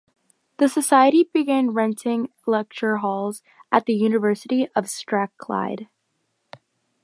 The 0.57 0.67
Society 0.67 1.29
began 1.31 1.75
renting 1.75 2.31
lecture 2.47 2.97
halls 2.97 3.43
at 3.71 3.85
the 3.85 3.93
University 3.93 4.67
of 4.75 4.89
Strathclyde. 4.89 5.89